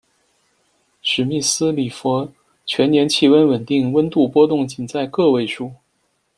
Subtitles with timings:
[1.03, 2.31] 史密斯里弗
[2.65, 5.73] 全年气温稳定，温度波动仅在个位数。